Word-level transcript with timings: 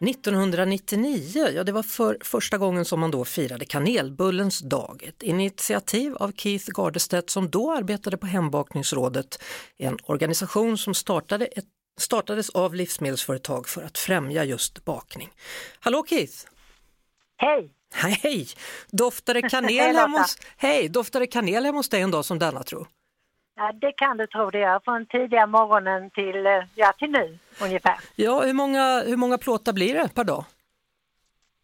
1999, 0.00 1.48
ja 1.54 1.64
det 1.64 1.72
var 1.72 1.82
för 1.82 2.18
första 2.20 2.58
gången 2.58 2.84
som 2.84 3.00
man 3.00 3.10
då 3.10 3.24
firade 3.24 3.64
kanelbullens 3.64 4.58
dag. 4.58 5.02
Ett 5.08 5.22
initiativ 5.22 6.16
av 6.16 6.32
Keith 6.32 6.70
Gardestedt 6.70 7.30
som 7.30 7.50
då 7.50 7.72
arbetade 7.72 8.16
på 8.16 8.26
Hembakningsrådet, 8.26 9.42
en 9.78 9.98
organisation 10.02 10.78
som 10.78 10.94
startade 10.94 11.46
ett, 11.46 11.64
startades 12.00 12.50
av 12.50 12.74
livsmedelsföretag 12.74 13.68
för 13.68 13.82
att 13.82 13.98
främja 13.98 14.44
just 14.44 14.84
bakning. 14.84 15.30
Hallå 15.80 16.04
Keith! 16.08 16.36
Hej! 17.36 17.70
Hej! 17.94 18.48
Doftar 18.90 19.34
det 19.34 19.42
kanel, 19.42 19.96
hemma 19.96 20.18
hos, 20.18 20.38
hej, 20.56 20.92
kanel 21.30 21.64
hemma 21.64 21.78
hos 21.78 21.88
dig 21.88 22.00
en 22.00 22.10
dag 22.10 22.24
som 22.24 22.38
denna 22.38 22.62
tro? 22.62 22.86
Ja, 23.60 23.72
det 23.74 23.92
kan 23.92 24.16
du 24.16 24.26
tro 24.26 24.50
det 24.50 24.58
gör. 24.58 24.80
Från 24.84 25.06
tidiga 25.06 25.46
morgonen 25.46 26.10
till, 26.10 26.46
eh, 26.46 26.62
ja, 26.74 26.92
till 26.98 27.10
nu 27.10 27.38
ungefär. 27.60 27.96
Ja, 28.16 28.40
hur 28.42 28.52
många, 28.52 29.02
hur 29.06 29.16
många 29.16 29.38
plåtar 29.38 29.72
blir 29.72 29.94
det 29.94 30.14
per 30.14 30.24
dag? 30.24 30.44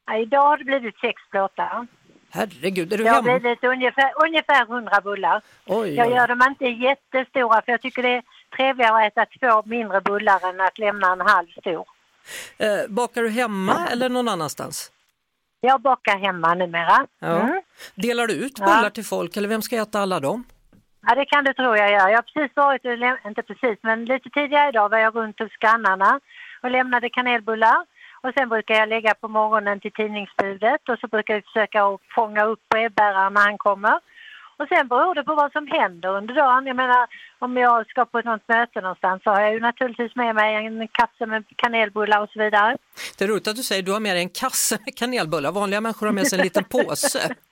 Ja, 0.07 0.17
idag 0.19 0.43
har 0.49 0.57
det 0.57 0.65
blivit 0.65 0.99
sex 0.99 1.23
plåtar. 1.31 1.87
Herregud, 2.31 2.93
är 2.93 2.99
du 2.99 3.05
Det 3.05 3.11
har 3.11 3.23
hemma? 3.23 3.39
blivit 3.39 3.65
ungefär, 3.65 4.13
ungefär 4.27 4.63
100 4.67 5.01
bullar. 5.01 5.43
Oj, 5.67 5.95
Jag 5.95 6.07
oj. 6.07 6.15
gör 6.15 6.29
dem 6.29 6.43
inte 6.49 6.65
jättestora 6.65 7.63
för 7.63 7.73
jag 7.73 7.81
tycker 7.81 8.03
det 8.03 8.09
är 8.17 8.23
trevligare 8.57 9.07
att 9.07 9.13
äta 9.19 9.27
två 9.41 9.63
mindre 9.69 10.01
bullar 10.01 10.49
än 10.49 10.61
att 10.61 10.79
lämna 10.79 11.13
en 11.13 11.21
halv 11.21 11.47
stor. 11.61 11.85
Eh, 12.59 12.69
bakar 12.89 13.23
du 13.23 13.29
hemma 13.29 13.87
eller 13.91 14.09
någon 14.09 14.29
annanstans? 14.29 14.91
Jag 15.61 15.81
bakar 15.81 16.19
hemma 16.19 16.55
numera. 16.55 17.07
Ja. 17.19 17.27
Mm. 17.41 17.63
Delar 17.95 18.27
du 18.27 18.35
ut 18.35 18.59
Ja. 18.59 18.65
bullar 18.65 18.91
till 18.91 19.05
folk 19.05 19.37
eller 19.37 19.49
vem 19.49 19.63
ska 19.63 19.77
äta 19.77 20.01
alla 20.01 20.21
dem? 20.21 20.45
Ja, 21.07 21.15
det 21.15 21.25
kan 21.25 21.45
du 21.45 21.53
tro 21.53 21.77
jag 21.77 21.91
gör. 21.91 22.09
Jag 22.09 22.17
har 22.17 22.23
precis 22.23 22.57
varit, 22.57 22.85
inte 23.27 23.43
precis, 23.43 23.79
men 23.83 24.05
lite 24.05 24.31
tidigare 24.31 24.69
idag 24.69 24.89
var 24.89 24.99
jag 24.99 25.17
runt 25.17 25.39
hos 25.39 25.57
grannarna 25.57 26.21
och 26.63 26.71
lämnade 26.71 27.09
kanelbullar. 27.11 27.87
Och 28.23 28.33
sen 28.37 28.49
brukar 28.49 28.75
jag 28.75 28.89
lägga 28.89 29.15
på 29.15 29.29
morgonen 29.29 29.81
till 29.81 29.93
tidningsbudet 29.93 30.89
och 30.89 30.99
så 30.99 31.07
brukar 31.09 31.35
jag 31.35 31.45
försöka 31.45 31.99
fånga 32.15 32.45
upp 32.45 32.61
brevbäraren 32.71 33.35
när 33.35 33.41
han 33.41 33.59
kommer. 33.59 34.01
Och 34.57 34.69
sen 34.69 34.89
beror 34.89 35.15
det 35.15 35.23
på 35.23 35.35
vad 35.35 35.53
som 35.53 35.67
händer 35.67 36.09
under 36.09 36.35
dagen. 36.35 36.67
Jag 36.67 36.77
menar, 36.77 37.07
om 37.39 37.57
jag 37.57 37.87
ska 37.91 38.05
på 38.05 38.21
något 38.21 38.49
möte 38.49 38.81
någonstans 38.81 39.23
så 39.23 39.31
har 39.31 39.41
jag 39.41 39.53
ju 39.53 39.61
naturligtvis 39.61 40.17
med 40.17 40.35
mig 40.35 40.55
en 40.55 40.89
kasse 40.89 41.27
med 41.27 41.45
kanelbullar 41.57 42.21
och 42.23 42.29
så 42.29 42.39
vidare. 42.39 42.77
Det 43.19 43.25
är 43.25 43.29
roligt 43.29 43.49
att 43.49 43.57
du 43.57 43.63
säger 43.63 43.83
att 43.83 43.87
du 43.87 43.93
har 43.93 44.01
med 44.01 44.17
dig 44.17 44.23
en 44.23 44.29
kasse 44.29 44.79
med 44.85 44.97
kanelbullar. 44.97 45.53
Vanliga 45.53 45.81
människor 45.81 46.07
har 46.07 46.13
med 46.13 46.27
sig 46.27 46.39
en 46.39 46.45
liten 46.45 46.65
påse. 46.65 47.35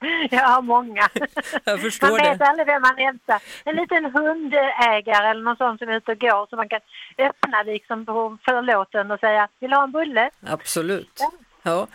jag 0.30 0.42
har 0.42 0.62
många. 0.62 1.08
Jag 1.64 1.80
förstår 1.80 2.08
man 2.08 2.16
vet 2.16 2.38
det. 2.38 2.46
aldrig 2.46 2.66
vem 2.66 2.82
man 2.82 2.96
hälsar. 2.96 3.42
En 3.64 3.76
liten 3.76 4.04
hundägare 4.04 5.30
eller 5.30 5.42
någon 5.42 5.56
sån 5.56 5.78
som 5.78 5.88
är 5.88 5.96
ute 5.96 6.12
och 6.12 6.18
går 6.18 6.46
så 6.50 6.56
man 6.56 6.68
kan 6.68 6.80
öppna 7.18 7.62
liksom 7.62 8.06
på 8.06 8.38
förlåten 8.44 9.10
och 9.10 9.20
säga 9.20 9.48
vill 9.60 9.70
du 9.70 9.76
ha 9.76 9.84
en 9.84 9.92
bulle? 9.92 10.30
Absolut. 10.46 11.20
Ja. 11.62 11.86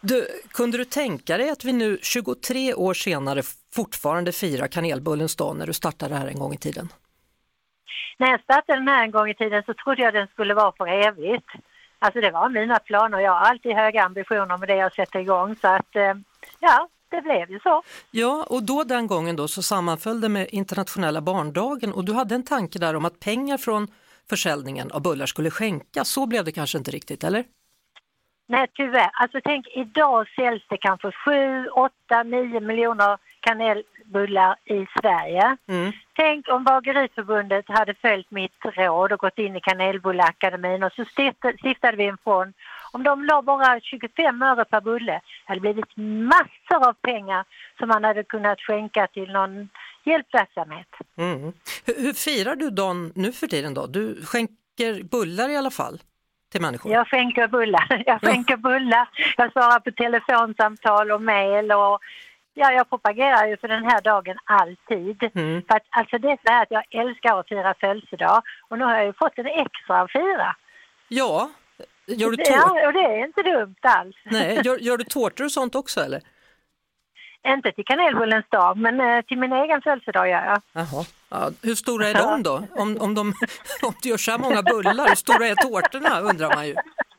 Du, 0.00 0.26
kunde 0.52 0.78
du 0.78 0.84
tänka 0.84 1.36
dig 1.36 1.50
att 1.50 1.64
vi 1.64 1.72
nu 1.72 1.98
23 2.02 2.74
år 2.74 2.94
senare 2.94 3.42
fortfarande 3.74 4.32
firar 4.32 4.66
kanelbullens 4.66 5.36
dag 5.36 5.56
när 5.56 5.66
du 5.66 5.72
startade 5.72 6.14
det 6.14 6.18
här 6.18 6.26
en 6.26 6.38
gång 6.38 6.52
i 6.52 6.58
tiden? 6.58 6.88
När 8.18 8.30
jag 8.30 8.40
startade 8.40 8.78
den 8.78 8.88
här 8.88 9.04
en 9.04 9.10
gång 9.10 9.30
i 9.30 9.34
tiden 9.34 9.62
så 9.66 9.74
trodde 9.74 10.02
jag 10.02 10.14
den 10.14 10.26
skulle 10.26 10.54
vara 10.54 10.72
för 10.72 10.86
evigt. 10.86 11.48
Alltså 11.98 12.20
det 12.20 12.30
var 12.30 12.48
mina 12.48 12.78
planer. 12.78 13.20
Jag 13.20 13.32
har 13.32 13.40
alltid 13.40 13.76
höga 13.76 14.02
ambitioner 14.02 14.58
med 14.58 14.68
det 14.68 14.76
jag 14.76 14.94
sätter 14.94 15.18
igång 15.18 15.56
så 15.56 15.68
att 15.68 15.96
eh, 15.96 16.14
ja, 16.60 16.88
det 17.10 17.22
blev 17.22 17.50
ju 17.50 17.60
så. 17.60 17.82
Ja, 18.10 18.46
och 18.50 18.62
då 18.62 18.84
den 18.84 19.06
gången 19.06 19.36
då 19.36 19.48
så 19.48 19.62
sammanföll 19.62 20.20
det 20.20 20.28
med 20.28 20.46
internationella 20.50 21.20
barndagen 21.20 21.92
och 21.92 22.04
du 22.04 22.12
hade 22.12 22.34
en 22.34 22.42
tanke 22.44 22.78
där 22.78 22.96
om 22.96 23.04
att 23.04 23.20
pengar 23.20 23.58
från 23.58 23.88
försäljningen 24.28 24.90
av 24.90 25.02
bullar 25.02 25.26
skulle 25.26 25.50
skänkas. 25.50 26.08
Så 26.08 26.26
blev 26.26 26.44
det 26.44 26.52
kanske 26.52 26.78
inte 26.78 26.90
riktigt, 26.90 27.24
eller? 27.24 27.44
Nej 28.48 28.66
tyvärr. 28.74 29.10
Alltså 29.12 29.40
tänk 29.44 29.66
idag 29.76 30.26
säljs 30.36 30.62
det 30.68 30.76
kanske 30.76 31.10
7, 31.12 31.68
8, 31.68 32.22
9 32.22 32.60
miljoner 32.60 33.18
kanelbullar 33.40 34.56
i 34.64 34.86
Sverige. 35.00 35.56
Mm. 35.68 35.92
Tänk 36.16 36.48
om 36.48 36.64
Bageriförbundet 36.64 37.64
hade 37.68 37.94
följt 37.94 38.30
mitt 38.30 38.52
råd 38.64 39.12
och 39.12 39.18
gått 39.18 39.38
in 39.38 39.56
i 39.56 39.60
Kanelbulleakademin 39.60 40.82
och 40.82 40.92
så 40.92 41.02
stift- 41.04 41.58
stiftade 41.58 41.96
vi 41.96 42.06
en 42.06 42.18
fond. 42.24 42.54
Om 42.94 43.02
de 43.02 43.24
la 43.24 43.42
bara 43.42 43.80
25 43.80 44.42
öre 44.42 44.64
per 44.64 44.80
bulle 44.80 45.20
hade 45.44 45.60
det 45.60 45.60
blivit 45.60 45.96
massor 46.32 46.88
av 46.88 46.92
pengar 46.92 47.44
som 47.78 47.88
man 47.88 48.04
hade 48.04 48.24
kunnat 48.24 48.60
skänka 48.60 49.06
till 49.06 49.32
någon 49.32 49.68
hjälpverksamhet. 50.04 50.88
Mm. 51.16 51.52
Hur, 51.86 52.02
hur 52.02 52.12
firar 52.12 52.56
du 52.56 52.70
dagen 52.70 53.12
nu 53.14 53.32
för 53.32 53.46
tiden 53.46 53.74
då? 53.74 53.86
Du 53.86 54.24
skänker 54.24 55.02
bullar 55.02 55.48
i 55.48 55.56
alla 55.56 55.70
fall? 55.70 55.98
Jag 56.90 57.08
skänker 57.08 57.48
bullar. 57.48 58.02
Jag 58.06 58.20
skänker 58.20 58.56
bullar. 58.56 59.08
Jag 59.36 59.52
svarar 59.52 59.80
på 59.80 59.90
telefonsamtal 59.90 61.10
och 61.10 61.22
mejl 61.22 61.72
och 61.72 62.00
ja, 62.54 62.72
jag 62.72 62.88
propagerar 62.88 63.46
ju 63.46 63.56
för 63.56 63.68
den 63.68 63.84
här 63.84 64.00
dagen 64.00 64.38
alltid. 64.44 65.30
Mm. 65.34 65.62
För 65.68 65.76
att, 65.76 65.86
alltså 65.90 66.18
det 66.18 66.28
är 66.28 66.38
så 66.46 66.52
här 66.52 66.62
att 66.62 66.70
jag 66.70 66.84
älskar 66.90 67.40
att 67.40 67.48
fira 67.48 67.74
födelsedag 67.80 68.42
och 68.68 68.78
nu 68.78 68.84
har 68.84 68.94
jag 68.96 69.06
ju 69.06 69.12
fått 69.12 69.38
en 69.38 69.46
extra 69.46 70.00
att 70.00 70.12
fira. 70.12 70.56
Ja, 71.08 71.50
gör 72.06 72.30
du, 72.30 72.42
Ja, 72.46 72.86
och 72.86 72.92
det 72.92 72.98
är 72.98 73.24
inte 73.24 73.42
dumt 73.42 73.76
alls. 73.80 74.16
Nej, 74.24 74.60
gör, 74.64 74.78
gör 74.78 74.96
du 74.96 75.04
tårtor 75.04 75.44
och 75.44 75.52
sånt 75.52 75.74
också 75.74 76.00
eller? 76.00 76.20
Inte 77.46 77.72
till 77.72 77.84
kanelbullens 77.84 78.46
dag, 78.48 78.76
men 78.76 79.00
eh, 79.00 79.24
till 79.24 79.38
min 79.38 79.52
egen 79.52 79.82
födelsedag 79.82 80.28
gör 80.28 80.44
jag. 80.44 80.62
Jaha. 80.72 81.04
Ja, 81.28 81.50
hur 81.62 81.74
stora 81.74 82.08
är 82.08 82.14
de 82.14 82.42
då? 82.42 82.62
Om, 82.70 82.96
om, 83.00 83.14
de, 83.14 83.20
om 83.82 83.94
du 84.02 84.08
gör 84.08 84.16
så 84.16 84.30
här 84.30 84.38
många 84.38 84.62
bullar, 84.62 85.08
hur 85.08 85.14
stora 85.14 85.46
är 85.46 85.54
tårtorna 85.54 86.20
undrar 86.20 86.54
man 86.54 86.66
ju. 86.66 86.74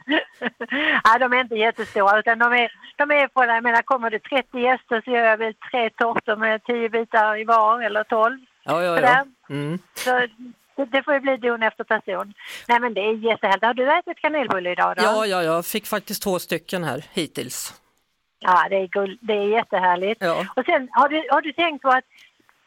ja, 1.03 1.17
de 1.19 1.33
är 1.33 1.41
inte 1.41 1.55
jättestora 1.55 2.19
utan 2.19 2.39
de 2.39 2.53
är, 2.53 2.71
de 2.95 3.11
är 3.11 3.27
på, 3.27 3.45
jag 3.45 3.63
menar 3.63 3.81
kommer 3.81 4.09
det 4.09 4.19
30 4.19 4.59
gäster 4.59 5.01
så 5.05 5.11
gör 5.11 5.25
jag 5.25 5.37
väl 5.37 5.53
tre 5.71 5.89
tårtor 5.89 6.35
med 6.35 6.63
10 6.63 6.89
bitar 6.89 7.37
i 7.41 7.43
var 7.43 7.81
eller 7.81 8.03
12. 8.03 8.39
Ja, 8.63 8.83
ja, 8.83 8.99
ja. 9.01 9.25
Mm. 9.49 9.79
Så 9.95 10.27
det, 10.75 11.03
får 11.03 11.13
ju 11.13 11.19
bli 11.19 11.37
don 11.37 11.63
efter 11.63 11.83
person. 11.83 12.33
Nej 12.67 12.79
men 12.79 12.93
det 12.93 13.01
är 13.01 13.13
jättehärligt. 13.13 13.65
Har 13.65 13.73
du 13.73 13.97
ätit 13.97 14.19
kanelbulle 14.19 14.71
idag 14.71 14.95
då? 14.97 15.03
Ja, 15.03 15.25
ja, 15.25 15.43
jag 15.43 15.65
fick 15.65 15.87
faktiskt 15.87 16.23
två 16.23 16.39
stycken 16.39 16.83
här 16.83 17.05
hittills. 17.13 17.73
Ja, 18.39 18.67
det 18.69 18.75
är, 18.75 18.87
gull, 18.87 19.17
det 19.21 19.33
är 19.33 19.47
jättehärligt. 19.47 20.21
Ja. 20.21 20.45
Och 20.55 20.65
sen 20.65 20.89
har 20.91 21.09
du, 21.09 21.27
har 21.29 21.41
du 21.41 21.53
tänkt 21.53 21.81
på 21.81 21.89
att 21.89 22.05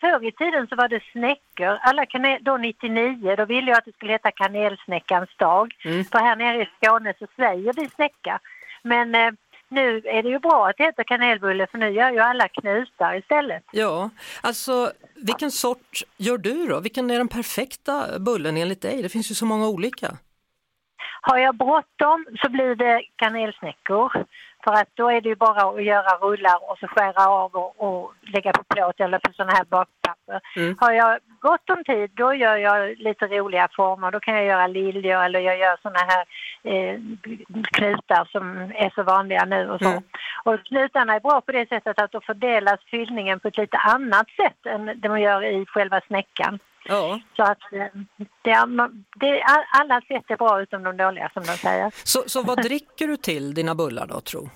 förr 0.00 0.24
i 0.24 0.32
tiden 0.32 0.66
så 0.66 0.76
var 0.76 0.88
det 0.88 1.02
snäckor. 1.12 1.78
Alla 1.80 2.06
kanel, 2.06 2.38
då 2.42 2.56
99, 2.56 3.36
då 3.36 3.44
ville 3.44 3.70
jag 3.70 3.78
att 3.78 3.84
det 3.84 3.92
skulle 3.92 4.12
heta 4.12 4.30
kanelsnäckans 4.30 5.30
dag. 5.36 5.74
Mm. 5.84 6.04
För 6.04 6.18
här 6.18 6.36
nere 6.36 6.62
i 6.62 6.68
Skåne 6.76 7.14
så 7.18 7.26
säger 7.36 7.72
vi 7.72 7.88
snäcka. 7.88 8.40
Men 8.82 9.14
eh, 9.14 9.30
nu 9.68 10.02
är 10.04 10.22
det 10.22 10.28
ju 10.28 10.38
bra 10.38 10.68
att 10.68 10.76
det 10.76 10.84
heter 10.84 11.04
kanelbulle 11.04 11.66
för 11.66 11.78
nu 11.78 11.90
gör 11.90 12.10
ju 12.10 12.18
alla 12.18 12.48
knutar 12.48 13.18
istället. 13.18 13.64
Ja, 13.72 14.10
alltså 14.40 14.92
vilken 15.14 15.50
sort 15.50 16.02
gör 16.16 16.38
du 16.38 16.66
då? 16.66 16.80
Vilken 16.80 17.10
är 17.10 17.18
den 17.18 17.28
perfekta 17.28 18.18
bullen 18.18 18.56
enligt 18.56 18.82
dig? 18.82 19.02
Det 19.02 19.08
finns 19.08 19.30
ju 19.30 19.34
så 19.34 19.46
många 19.46 19.68
olika. 19.68 20.16
Har 21.20 21.38
jag 21.38 21.54
bråttom 21.54 22.26
så 22.42 22.48
blir 22.48 22.74
det 22.74 23.02
kanelsnäckor. 23.16 24.12
För 24.64 24.72
att 24.72 24.88
då 24.94 25.10
är 25.10 25.20
det 25.20 25.28
ju 25.28 25.34
bara 25.34 25.62
att 25.70 25.84
göra 25.84 26.18
rullar 26.18 26.70
och 26.70 26.78
så 26.78 26.86
skära 26.86 27.28
av 27.28 27.56
och, 27.56 27.74
och 27.78 28.12
lägga 28.22 28.52
på 28.52 28.62
plåt 28.64 29.00
eller 29.00 29.18
på 29.18 29.32
sådana 29.32 29.52
här 29.52 29.64
bakpapper. 29.64 30.40
Mm. 30.56 30.76
Har 30.80 30.92
jag 30.92 31.18
gott 31.40 31.70
om 31.70 31.84
tid 31.84 32.10
då 32.14 32.34
gör 32.34 32.56
jag 32.56 32.98
lite 32.98 33.26
roliga 33.26 33.68
former. 33.76 34.10
Då 34.10 34.20
kan 34.20 34.34
jag 34.34 34.44
göra 34.44 34.66
liljor 34.66 35.22
eller 35.22 35.40
jag 35.40 35.58
gör 35.58 35.76
sådana 35.82 35.98
här 35.98 36.24
eh, 36.62 37.00
knutar 37.72 38.28
som 38.32 38.72
är 38.74 38.90
så 38.94 39.02
vanliga 39.02 39.44
nu 39.44 39.70
och 39.70 39.80
så. 39.80 39.88
Mm. 39.88 40.02
Och 40.44 40.64
knutarna 40.64 41.14
är 41.14 41.20
bra 41.20 41.40
på 41.40 41.52
det 41.52 41.68
sättet 41.68 42.00
att 42.00 42.12
då 42.12 42.20
fördelas 42.20 42.80
fyllningen 42.90 43.40
på 43.40 43.48
ett 43.48 43.58
lite 43.58 43.76
annat 43.76 44.26
sätt 44.30 44.66
än 44.66 45.00
de 45.00 45.20
gör 45.20 45.44
i 45.44 45.66
själva 45.66 46.00
snäckan. 46.06 46.58
Ja, 46.88 47.20
Så 47.36 47.42
att 47.42 47.72
eh, 47.72 47.86
det 48.42 48.66
det 49.20 49.42
alla 49.72 50.00
sätt 50.00 50.24
är 50.30 50.36
bra 50.36 50.62
utom 50.62 50.82
de 50.82 50.96
dåliga 50.96 51.30
som 51.34 51.42
de 51.42 51.52
säger. 51.52 51.92
så, 52.04 52.22
så 52.26 52.42
vad 52.42 52.62
dricker 52.62 53.06
du 53.08 53.16
till 53.16 53.54
dina 53.54 53.74
bullar 53.74 54.06
då 54.06 54.20
tro? 54.20 54.48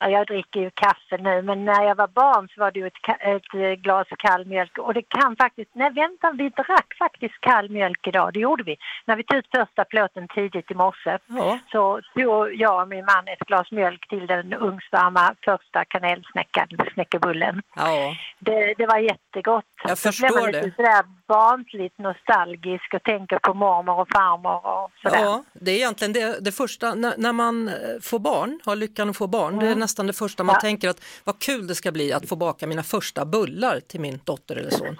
Ja, 0.00 0.08
jag 0.08 0.26
dricker 0.26 0.60
ju 0.60 0.70
kaffe 0.70 1.16
nu, 1.18 1.42
men 1.42 1.64
när 1.64 1.82
jag 1.84 1.94
var 1.94 2.08
barn 2.08 2.48
så 2.48 2.60
var 2.60 2.70
det 2.70 2.80
ju 2.80 2.86
ett, 2.86 3.08
ett 3.20 3.54
eh, 3.54 3.70
glas 3.82 4.06
kall 4.18 4.44
mjölk. 4.46 4.78
Och 4.78 4.94
det 4.94 5.02
kan 5.08 5.36
faktiskt... 5.36 5.70
Nej, 5.74 5.90
vänta, 5.92 6.32
vi 6.32 6.48
drack 6.48 6.94
faktiskt 6.98 7.40
kall 7.40 7.68
mjölk 7.70 8.06
idag. 8.06 8.32
Det 8.34 8.40
gjorde 8.40 8.62
vi. 8.62 8.76
När 9.04 9.16
vi 9.16 9.24
tog 9.24 9.38
ut 9.38 9.46
första 9.56 9.84
plåten 9.84 10.28
tidigt 10.28 10.70
i 10.70 10.74
morse 10.74 11.18
Ja. 11.26 11.58
så 11.72 12.00
tog 12.14 12.54
jag 12.54 12.82
och 12.82 12.88
min 12.88 13.04
man 13.04 13.28
ett 13.28 13.38
glas 13.46 13.70
mjölk 13.70 14.08
till 14.08 14.26
den 14.26 14.52
ugnsvarma 14.54 15.34
första 15.44 15.84
kanelsnäckan, 15.84 16.68
snäckebullen. 16.94 17.62
Ja. 17.76 18.14
Det, 18.38 18.74
det 18.78 18.86
var 18.86 18.98
jättegott. 18.98 19.64
Jag 19.84 19.98
Så 19.98 20.12
förstår 20.12 20.46
lite 20.46 20.60
det. 20.60 20.74
sådär 20.76 21.04
barnsligt 21.28 21.98
nostalgisk 21.98 22.94
och 22.94 23.02
tänker 23.02 23.38
på 23.38 23.54
mormor 23.54 24.00
och 24.00 24.08
farmor 24.12 24.66
och 24.66 24.90
sådär. 25.02 25.22
Ja, 25.24 25.44
det 25.52 25.70
är 25.70 25.74
egentligen 25.76 26.12
det, 26.12 26.38
det 26.40 26.52
första, 26.52 26.94
när, 26.94 27.14
när 27.18 27.32
man 27.32 27.68
eh, 27.68 27.74
får 28.02 28.18
barn, 28.18 28.60
har 28.64 28.76
lyckan 28.76 29.10
att 29.10 29.16
få 29.16 29.26
barn, 29.26 29.58
det 29.58 29.66
är 29.68 29.76
nästan 29.76 30.06
det 30.06 30.12
första 30.12 30.44
man 30.44 30.54
Ja. 30.54 30.60
tänker 30.60 30.88
att 30.88 31.04
vad 31.24 31.38
kul 31.38 31.66
det 31.66 31.74
ska 31.74 31.92
bli 31.92 32.12
att 32.12 32.28
få 32.28 32.36
baka 32.36 32.66
mina 32.66 32.82
första 32.82 33.24
bullar 33.24 33.80
till 33.80 34.00
min 34.00 34.20
dotter 34.24 34.56
eller 34.56 34.70
son. 34.70 34.96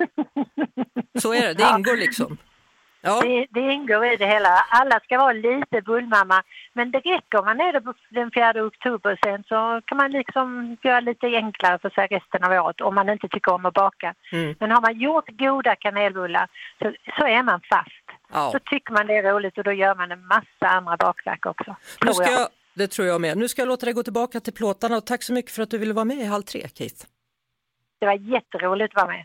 Så 1.23 1.35
är 1.35 1.41
det, 1.47 1.55
det 1.55 1.73
ingår 1.77 1.97
liksom. 1.97 2.39
Ja, 3.01 3.21
Det, 3.21 3.47
det 3.51 3.73
ingår 3.73 4.05
i 4.05 4.17
det 4.17 4.27
hela. 4.27 4.49
Alla 4.71 5.01
ska 5.01 5.19
vara 5.19 5.33
lite 5.33 5.83
bullmamma. 5.83 6.43
Men 6.73 6.91
det 6.91 6.99
räcker 6.99 7.39
om 7.39 7.45
man 7.45 7.61
är 7.61 7.73
det 7.73 7.83
den 8.11 8.31
4 8.31 8.67
oktober 8.67 9.19
sen 9.25 9.45
så 9.49 9.81
kan 9.87 9.99
man 9.99 10.11
liksom 10.11 10.77
göra 10.83 11.01
lite 11.01 11.27
enklare 11.27 11.79
för 11.79 11.91
sig 11.91 12.07
resten 12.07 12.45
av 12.45 12.65
året 12.65 12.81
om 12.81 12.95
man 12.95 13.09
inte 13.09 13.29
tycker 13.29 13.53
om 13.53 13.67
att 13.67 13.75
baka. 13.75 14.15
Mm. 14.33 14.55
Men 14.61 14.71
har 14.71 14.81
man 14.81 14.99
gjort 14.99 15.29
goda 15.29 15.77
kanelbullar 15.77 16.49
så, 16.79 16.93
så 17.19 17.27
är 17.27 17.43
man 17.43 17.61
fast. 17.71 18.07
Ja. 18.33 18.51
Så 18.53 18.59
tycker 18.59 18.93
man 18.93 19.07
det 19.07 19.17
är 19.17 19.33
roligt 19.33 19.59
och 19.59 19.65
då 19.65 19.73
gör 19.73 19.95
man 19.95 20.13
en 20.13 20.27
massa 20.27 20.67
andra 20.77 20.97
bakverk 20.97 21.47
också. 21.47 21.77
nu 22.05 22.13
ska 22.13 22.25
jag. 22.25 22.41
jag, 22.41 22.49
det 22.75 22.87
tror 22.87 23.09
jag 23.09 23.21
med. 23.21 23.39
Nu 23.39 23.49
ska 23.49 23.63
jag 23.63 23.69
låta 23.69 23.87
dig 23.87 23.95
gå 23.95 24.03
tillbaka 24.03 24.41
till 24.41 24.53
plåtarna 24.53 24.97
och 24.97 25.07
tack 25.07 25.23
så 25.23 25.33
mycket 25.33 25.53
för 25.53 25.63
att 25.63 25.71
du 25.71 25.79
ville 25.79 25.95
vara 25.95 26.05
med 26.05 26.17
i 26.17 26.25
Halv 26.25 26.43
tre, 26.43 26.69
Keith. 26.75 27.05
Det 28.01 28.07
var 28.07 28.15
jätteroligt 28.15 28.97
att 28.97 29.03
vara 29.03 29.13
med. 29.17 29.25